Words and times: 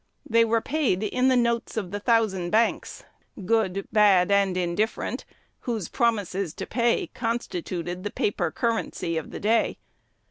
They 0.27 0.43
were 0.43 0.61
paid 0.61 1.03
in 1.03 1.27
the 1.27 1.35
notes 1.37 1.77
of 1.77 1.91
the 1.91 1.99
thousand 1.99 2.49
banks, 2.49 3.03
good, 3.45 3.87
bad, 3.93 4.31
and 4.31 4.57
indifferent, 4.57 5.25
whose 5.59 5.89
promises 5.89 6.55
to 6.55 6.65
pay 6.65 7.11
constituted 7.13 8.03
the 8.03 8.09
paper 8.09 8.49
currency 8.49 9.15
of 9.15 9.29
the 9.29 9.39
day. 9.39 9.77